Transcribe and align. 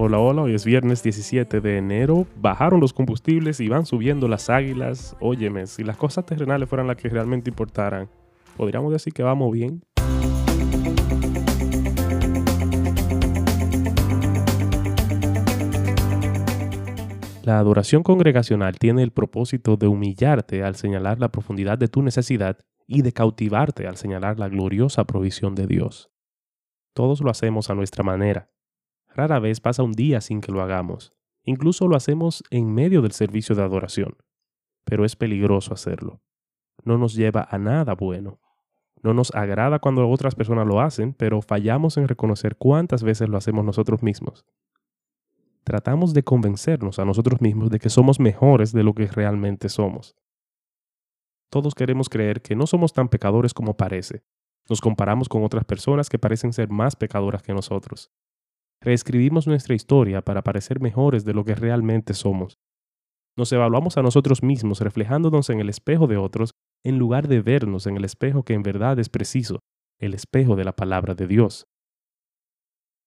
Hola, 0.00 0.20
hola, 0.20 0.42
hoy 0.42 0.54
es 0.54 0.64
viernes 0.64 1.02
17 1.02 1.60
de 1.60 1.76
enero. 1.76 2.24
Bajaron 2.36 2.78
los 2.78 2.92
combustibles 2.92 3.58
y 3.58 3.68
van 3.68 3.84
subiendo 3.84 4.28
las 4.28 4.48
águilas. 4.48 5.16
Óyeme, 5.18 5.66
si 5.66 5.82
las 5.82 5.96
cosas 5.96 6.24
terrenales 6.24 6.68
fueran 6.68 6.86
las 6.86 6.96
que 6.96 7.08
realmente 7.08 7.50
importaran, 7.50 8.08
podríamos 8.56 8.92
decir 8.92 9.12
que 9.12 9.24
vamos 9.24 9.50
bien. 9.50 9.82
La 17.42 17.58
adoración 17.58 18.04
congregacional 18.04 18.78
tiene 18.78 19.02
el 19.02 19.10
propósito 19.10 19.76
de 19.76 19.88
humillarte 19.88 20.62
al 20.62 20.76
señalar 20.76 21.18
la 21.18 21.32
profundidad 21.32 21.76
de 21.76 21.88
tu 21.88 22.02
necesidad 22.02 22.56
y 22.86 23.02
de 23.02 23.12
cautivarte 23.12 23.88
al 23.88 23.96
señalar 23.96 24.38
la 24.38 24.48
gloriosa 24.48 25.02
provisión 25.06 25.56
de 25.56 25.66
Dios. 25.66 26.08
Todos 26.94 27.20
lo 27.20 27.30
hacemos 27.32 27.68
a 27.68 27.74
nuestra 27.74 28.04
manera, 28.04 28.48
Rara 29.18 29.40
vez 29.40 29.58
pasa 29.58 29.82
un 29.82 29.94
día 29.94 30.20
sin 30.20 30.40
que 30.40 30.52
lo 30.52 30.62
hagamos. 30.62 31.12
Incluso 31.42 31.88
lo 31.88 31.96
hacemos 31.96 32.44
en 32.50 32.72
medio 32.72 33.02
del 33.02 33.10
servicio 33.10 33.56
de 33.56 33.62
adoración. 33.64 34.16
Pero 34.84 35.04
es 35.04 35.16
peligroso 35.16 35.74
hacerlo. 35.74 36.20
No 36.84 36.98
nos 36.98 37.14
lleva 37.16 37.48
a 37.50 37.58
nada 37.58 37.94
bueno. 37.94 38.38
No 39.02 39.14
nos 39.14 39.34
agrada 39.34 39.80
cuando 39.80 40.08
otras 40.08 40.36
personas 40.36 40.68
lo 40.68 40.80
hacen, 40.80 41.14
pero 41.14 41.42
fallamos 41.42 41.96
en 41.96 42.06
reconocer 42.06 42.54
cuántas 42.54 43.02
veces 43.02 43.28
lo 43.28 43.36
hacemos 43.36 43.64
nosotros 43.64 44.04
mismos. 44.04 44.46
Tratamos 45.64 46.14
de 46.14 46.22
convencernos 46.22 47.00
a 47.00 47.04
nosotros 47.04 47.40
mismos 47.40 47.70
de 47.70 47.80
que 47.80 47.90
somos 47.90 48.20
mejores 48.20 48.70
de 48.72 48.84
lo 48.84 48.94
que 48.94 49.08
realmente 49.08 49.68
somos. 49.68 50.14
Todos 51.50 51.74
queremos 51.74 52.08
creer 52.08 52.40
que 52.40 52.54
no 52.54 52.68
somos 52.68 52.92
tan 52.92 53.08
pecadores 53.08 53.52
como 53.52 53.76
parece. 53.76 54.22
Nos 54.68 54.80
comparamos 54.80 55.28
con 55.28 55.42
otras 55.42 55.64
personas 55.64 56.08
que 56.08 56.20
parecen 56.20 56.52
ser 56.52 56.68
más 56.68 56.94
pecadoras 56.94 57.42
que 57.42 57.52
nosotros. 57.52 58.12
Reescribimos 58.80 59.46
nuestra 59.46 59.74
historia 59.74 60.22
para 60.22 60.42
parecer 60.42 60.80
mejores 60.80 61.24
de 61.24 61.34
lo 61.34 61.44
que 61.44 61.54
realmente 61.54 62.14
somos. 62.14 62.58
Nos 63.36 63.52
evaluamos 63.52 63.96
a 63.96 64.02
nosotros 64.02 64.42
mismos 64.42 64.80
reflejándonos 64.80 65.50
en 65.50 65.60
el 65.60 65.68
espejo 65.68 66.06
de 66.06 66.16
otros 66.16 66.52
en 66.84 66.98
lugar 66.98 67.28
de 67.28 67.40
vernos 67.40 67.86
en 67.86 67.96
el 67.96 68.04
espejo 68.04 68.44
que 68.44 68.54
en 68.54 68.62
verdad 68.62 68.98
es 68.98 69.08
preciso, 69.08 69.60
el 70.00 70.14
espejo 70.14 70.56
de 70.56 70.64
la 70.64 70.74
palabra 70.74 71.14
de 71.14 71.26
Dios. 71.26 71.66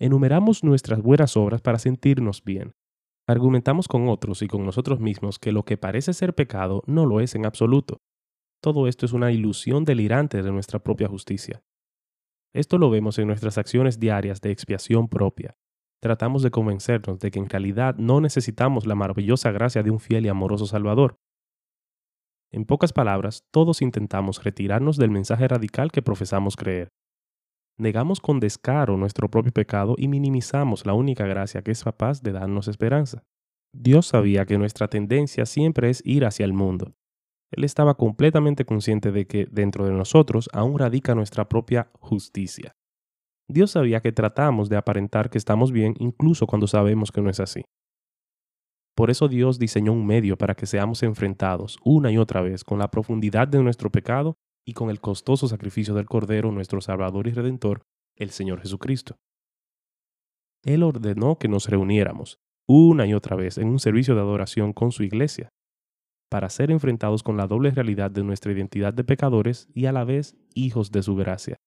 Enumeramos 0.00 0.64
nuestras 0.64 1.00
buenas 1.00 1.36
obras 1.36 1.60
para 1.60 1.78
sentirnos 1.78 2.42
bien. 2.42 2.72
Argumentamos 3.28 3.86
con 3.86 4.08
otros 4.08 4.42
y 4.42 4.48
con 4.48 4.64
nosotros 4.64 4.98
mismos 4.98 5.38
que 5.38 5.52
lo 5.52 5.64
que 5.64 5.76
parece 5.76 6.12
ser 6.12 6.34
pecado 6.34 6.82
no 6.86 7.06
lo 7.06 7.20
es 7.20 7.36
en 7.36 7.46
absoluto. 7.46 7.98
Todo 8.60 8.88
esto 8.88 9.06
es 9.06 9.12
una 9.12 9.30
ilusión 9.30 9.84
delirante 9.84 10.42
de 10.42 10.50
nuestra 10.50 10.80
propia 10.80 11.08
justicia. 11.08 11.62
Esto 12.54 12.76
lo 12.76 12.90
vemos 12.90 13.18
en 13.18 13.28
nuestras 13.28 13.56
acciones 13.56 13.98
diarias 13.98 14.40
de 14.42 14.50
expiación 14.50 15.08
propia. 15.08 15.56
Tratamos 16.00 16.42
de 16.42 16.50
convencernos 16.50 17.18
de 17.18 17.30
que 17.30 17.38
en 17.38 17.48
realidad 17.48 17.96
no 17.96 18.20
necesitamos 18.20 18.86
la 18.86 18.94
maravillosa 18.94 19.52
gracia 19.52 19.82
de 19.82 19.90
un 19.90 20.00
fiel 20.00 20.26
y 20.26 20.28
amoroso 20.28 20.66
Salvador. 20.66 21.18
En 22.50 22.66
pocas 22.66 22.92
palabras, 22.92 23.46
todos 23.50 23.80
intentamos 23.80 24.44
retirarnos 24.44 24.98
del 24.98 25.10
mensaje 25.10 25.48
radical 25.48 25.90
que 25.90 26.02
profesamos 26.02 26.56
creer. 26.56 26.90
Negamos 27.78 28.20
con 28.20 28.40
descaro 28.40 28.98
nuestro 28.98 29.30
propio 29.30 29.52
pecado 29.52 29.94
y 29.96 30.08
minimizamos 30.08 30.84
la 30.84 30.92
única 30.92 31.26
gracia 31.26 31.62
que 31.62 31.70
es 31.70 31.82
capaz 31.82 32.20
de 32.20 32.32
darnos 32.32 32.68
esperanza. 32.68 33.24
Dios 33.74 34.08
sabía 34.08 34.44
que 34.44 34.58
nuestra 34.58 34.88
tendencia 34.88 35.46
siempre 35.46 35.88
es 35.88 36.02
ir 36.04 36.26
hacia 36.26 36.44
el 36.44 36.52
mundo, 36.52 36.94
él 37.52 37.64
estaba 37.64 37.94
completamente 37.94 38.64
consciente 38.64 39.12
de 39.12 39.26
que 39.26 39.46
dentro 39.50 39.84
de 39.84 39.92
nosotros 39.92 40.48
aún 40.52 40.78
radica 40.78 41.14
nuestra 41.14 41.48
propia 41.48 41.90
justicia. 42.00 42.72
Dios 43.48 43.72
sabía 43.72 44.00
que 44.00 44.12
tratamos 44.12 44.68
de 44.68 44.76
aparentar 44.76 45.28
que 45.28 45.38
estamos 45.38 45.72
bien 45.72 45.94
incluso 45.98 46.46
cuando 46.46 46.66
sabemos 46.66 47.12
que 47.12 47.20
no 47.20 47.28
es 47.28 47.40
así. 47.40 47.62
Por 48.94 49.10
eso 49.10 49.28
Dios 49.28 49.58
diseñó 49.58 49.92
un 49.92 50.06
medio 50.06 50.36
para 50.36 50.54
que 50.54 50.66
seamos 50.66 51.02
enfrentados 51.02 51.78
una 51.84 52.10
y 52.10 52.18
otra 52.18 52.40
vez 52.42 52.64
con 52.64 52.78
la 52.78 52.90
profundidad 52.90 53.48
de 53.48 53.62
nuestro 53.62 53.90
pecado 53.90 54.34
y 54.66 54.74
con 54.74 54.90
el 54.90 55.00
costoso 55.00 55.48
sacrificio 55.48 55.94
del 55.94 56.06
Cordero, 56.06 56.52
nuestro 56.52 56.80
Salvador 56.80 57.26
y 57.26 57.32
Redentor, 57.32 57.82
el 58.16 58.30
Señor 58.30 58.60
Jesucristo. 58.60 59.16
Él 60.64 60.82
ordenó 60.82 61.38
que 61.38 61.48
nos 61.48 61.68
reuniéramos 61.68 62.38
una 62.68 63.06
y 63.06 63.14
otra 63.14 63.36
vez 63.36 63.58
en 63.58 63.68
un 63.68 63.80
servicio 63.80 64.14
de 64.14 64.20
adoración 64.20 64.72
con 64.72 64.92
su 64.92 65.02
iglesia, 65.02 65.48
para 66.32 66.48
ser 66.48 66.70
enfrentados 66.70 67.22
con 67.22 67.36
la 67.36 67.46
doble 67.46 67.72
realidad 67.72 68.10
de 68.10 68.24
nuestra 68.24 68.52
identidad 68.52 68.94
de 68.94 69.04
pecadores 69.04 69.68
y 69.74 69.84
a 69.84 69.92
la 69.92 70.02
vez 70.02 70.34
hijos 70.54 70.90
de 70.90 71.02
su 71.02 71.14
gracia. 71.14 71.58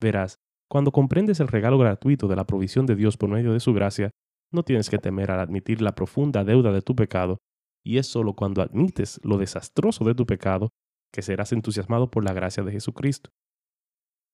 Verás, 0.00 0.38
cuando 0.70 0.90
comprendes 0.90 1.38
el 1.38 1.48
regalo 1.48 1.76
gratuito 1.76 2.28
de 2.28 2.36
la 2.36 2.46
provisión 2.46 2.86
de 2.86 2.96
Dios 2.96 3.18
por 3.18 3.28
medio 3.28 3.52
de 3.52 3.60
su 3.60 3.74
gracia, 3.74 4.10
no 4.50 4.62
tienes 4.62 4.88
que 4.88 4.96
temer 4.96 5.30
al 5.30 5.38
admitir 5.38 5.82
la 5.82 5.94
profunda 5.94 6.44
deuda 6.44 6.72
de 6.72 6.80
tu 6.80 6.96
pecado, 6.96 7.40
y 7.84 7.98
es 7.98 8.06
solo 8.06 8.32
cuando 8.32 8.62
admites 8.62 9.20
lo 9.22 9.36
desastroso 9.36 10.02
de 10.06 10.14
tu 10.14 10.24
pecado 10.24 10.70
que 11.12 11.20
serás 11.20 11.52
entusiasmado 11.52 12.10
por 12.10 12.24
la 12.24 12.32
gracia 12.32 12.62
de 12.62 12.72
Jesucristo. 12.72 13.28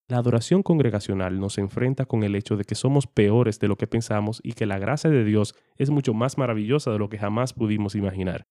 La 0.09 0.19
adoración 0.19 0.63
congregacional 0.63 1.41
nos 1.41 1.59
enfrenta 1.59 2.05
con 2.05 2.23
el 2.23 2.37
hecho 2.37 2.57
de 2.57 2.63
que 2.63 2.77
somos 2.77 3.09
peores 3.09 3.59
de 3.59 3.67
lo 3.67 3.75
que 3.75 3.89
pensamos 3.89 4.41
y 4.45 4.53
que 4.53 4.67
la 4.67 4.79
gracia 4.79 5.11
de 5.11 5.25
Dios 5.25 5.57
es 5.75 5.91
mucho 5.91 6.15
más 6.15 6.39
maravillosa 6.39 6.93
de 6.93 7.01
lo 7.01 7.09
que 7.09 7.19
jamás 7.19 7.53
pudimos 7.53 7.97
imaginar 7.97 8.47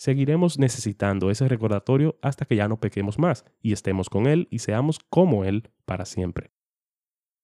seguiremos 0.00 0.58
necesitando 0.58 1.30
ese 1.30 1.46
recordatorio 1.46 2.18
hasta 2.22 2.46
que 2.46 2.56
ya 2.56 2.68
no 2.68 2.80
pequemos 2.80 3.18
más 3.18 3.44
y 3.60 3.74
estemos 3.74 4.08
con 4.08 4.26
Él 4.26 4.48
y 4.50 4.60
seamos 4.60 4.98
como 5.10 5.44
Él 5.44 5.68
para 5.84 6.06
siempre. 6.06 6.52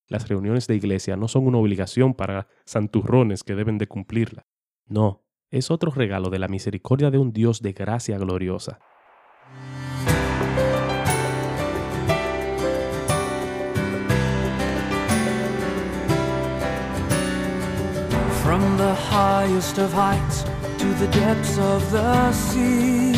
Las 0.08 0.26
reuniones 0.26 0.66
de 0.66 0.74
iglesia 0.74 1.18
no 1.18 1.28
son 1.28 1.46
una 1.46 1.58
obligación 1.58 2.14
para 2.14 2.48
santurrones 2.64 3.44
que 3.44 3.54
deben 3.54 3.76
de 3.76 3.88
cumplirla. 3.88 4.46
No, 4.86 5.26
es 5.50 5.70
otro 5.70 5.90
regalo 5.90 6.30
de 6.30 6.38
la 6.38 6.48
misericordia 6.48 7.10
de 7.10 7.18
un 7.18 7.34
Dios 7.34 7.60
de 7.60 7.74
gracia 7.74 8.16
gloriosa. 8.16 8.78
To 20.86 20.94
the 21.04 21.10
depths 21.12 21.58
of 21.58 21.80
the 21.90 22.32
sea. 22.32 23.12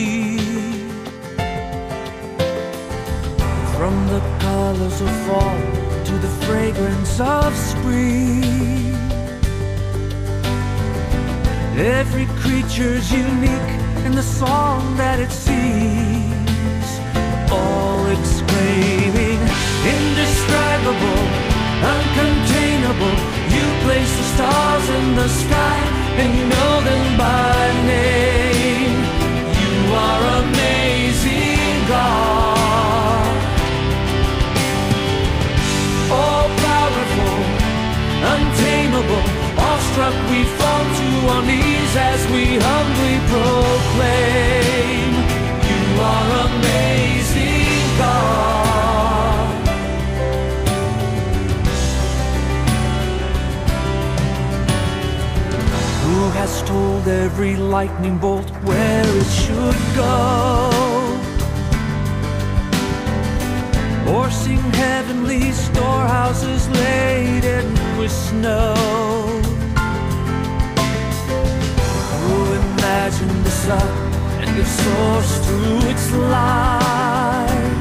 From 3.77 3.95
the 4.15 4.23
colors 4.47 5.01
of 5.01 5.11
fall 5.27 5.59
to 6.09 6.15
the 6.25 6.33
fragrance 6.47 7.21
of 7.21 7.51
spring. 7.57 8.95
Every 12.01 12.27
creature's 12.43 13.11
unique 13.13 13.73
in 14.07 14.13
the 14.21 14.27
song 14.41 14.97
that 14.97 15.19
it 15.19 15.33
sings, 15.33 16.89
all 17.51 18.07
exclaiming 18.17 19.16
indescribable, 19.95 21.23
uncontainable. 21.95 23.17
You 23.55 23.65
place 23.85 24.13
the 24.21 24.27
stars 24.35 24.87
in 24.99 25.07
the 25.21 25.29
sky 25.29 25.79
and 26.21 26.29
you 26.37 26.45
know 26.55 26.73
them 26.89 27.07
by 27.27 27.57
name. 27.95 28.97
You 29.63 29.75
are 30.07 30.23
amazing, 30.43 31.77
God. 31.95 33.37
All 36.21 36.49
powerful, 36.69 37.37
untamable, 38.35 39.25
awestruck, 39.69 40.17
we 40.31 40.41
fall 40.59 40.85
to 41.01 41.09
our 41.33 41.43
knees 41.51 41.93
as 42.11 42.21
we 42.33 42.45
humbly 42.67 43.17
proclaim. 43.31 44.36
Every 57.39 57.57
lightning 57.57 58.17
bolt 58.17 58.49
where 58.65 59.05
it 59.05 59.27
should 59.27 59.79
go. 59.95 60.71
Or 64.09 64.31
sing 64.31 64.63
heavenly 64.73 65.53
storehouses 65.53 66.67
laden 66.71 67.69
with 67.99 68.11
snow. 68.11 68.75
Who 72.23 72.39
imagined 72.55 73.45
the 73.45 73.51
sun 73.51 73.91
and 74.41 74.57
give 74.57 74.67
source 74.67 75.33
through 75.47 75.91
its 75.91 76.11
light? 76.33 77.77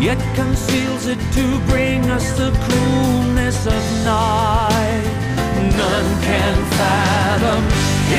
Yet 0.00 0.20
conceals 0.34 1.06
it 1.06 1.20
to 1.36 1.60
bring 1.70 2.10
us 2.10 2.26
the 2.36 2.50
coolness 2.66 3.64
of 3.68 3.82
night 4.04 4.61
none 5.76 6.10
can 6.22 6.54
fathom. 6.78 7.62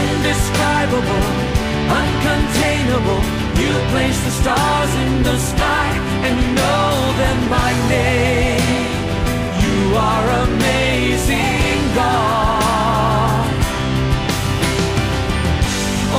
Indescribable, 0.02 1.28
uncontainable. 2.00 3.22
You 3.60 3.72
place 3.92 4.20
the 4.26 4.34
stars 4.42 4.92
in 5.04 5.24
the 5.24 5.38
sky 5.38 5.90
and 6.28 6.38
know 6.58 6.90
them 7.22 7.40
by 7.50 7.70
name. 7.90 9.04
You 9.64 9.80
are 9.96 10.28
amazing, 10.48 11.80
God. 11.96 13.46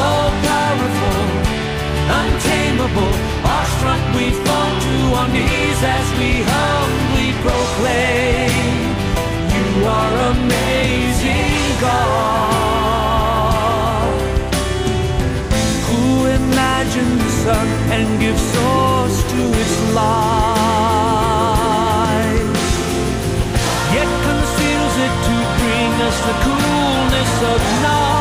All 0.02 0.31
powerful, 0.50 1.22
untamable, 2.20 3.14
awestruck 3.54 4.02
we 4.16 4.31
fall 4.44 4.72
to 4.86 4.96
our 5.19 5.28
knees 5.28 5.81
as 5.82 6.06
we 6.19 6.31
humbly 6.46 7.31
proclaim. 7.42 8.83
And 17.94 18.19
gives 18.20 18.40
source 18.40 19.19
to 19.32 19.40
its 19.62 19.76
light? 19.94 20.25
Yet 23.96 24.10
conceals 24.28 24.96
it 25.06 25.14
to 25.28 25.36
bring 25.58 25.92
us 26.08 26.19
the 26.28 26.34
coolness 26.44 27.32
of 27.52 27.60
night. 27.88 28.14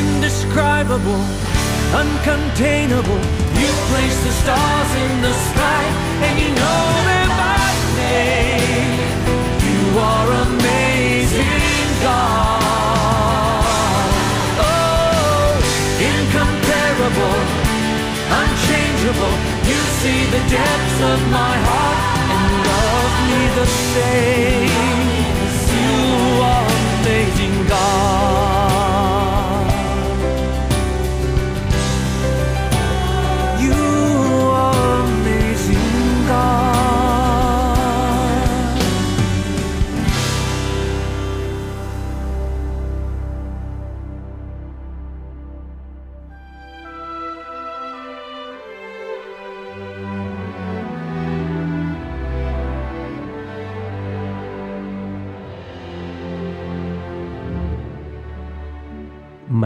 Indescribable, 0.00 1.24
uncontainable. 2.00 3.20
You 3.60 3.70
place 3.90 4.18
the 4.26 4.32
stars 4.42 4.90
in 5.04 5.12
the 5.26 5.34
sky 5.48 5.84
and 6.26 6.34
you 6.40 6.50
know 6.54 6.82
them 7.06 7.15
of 21.02 21.30
my 21.30 21.56
heart 21.58 21.85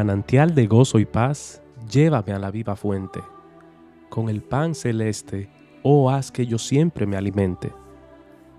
Manantial 0.00 0.55
de 0.55 0.67
gozo 0.67 0.99
y 0.99 1.05
paz, 1.05 1.61
llévame 1.91 2.32
a 2.32 2.38
la 2.38 2.50
viva 2.50 2.75
fuente. 2.75 3.20
Con 4.08 4.31
el 4.31 4.41
pan 4.41 4.75
celeste, 4.75 5.50
oh 5.82 6.08
haz 6.08 6.32
que 6.32 6.47
yo 6.47 6.56
siempre 6.56 7.05
me 7.05 7.19
alimente. 7.19 7.70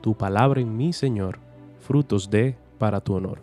Tu 0.01 0.15
palabra 0.15 0.61
en 0.61 0.77
mí, 0.77 0.93
Señor, 0.93 1.39
frutos 1.79 2.29
de 2.29 2.55
para 2.77 3.01
tu 3.01 3.15
honor. 3.15 3.41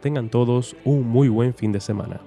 Tengan 0.00 0.30
todos 0.30 0.76
un 0.84 1.04
muy 1.04 1.28
buen 1.28 1.52
fin 1.52 1.72
de 1.72 1.80
semana. 1.80 2.20